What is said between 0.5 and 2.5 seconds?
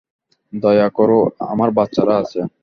দয়া করো, আমার বাচ্চারা আছে।